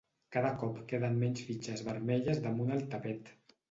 Cada 0.35 0.49
cop 0.63 0.79
queden 0.93 1.21
menys 1.25 1.45
fitxes 1.51 1.87
vermelles 1.91 2.45
damunt 2.51 2.79
el 2.81 2.87
tapet. 2.99 3.37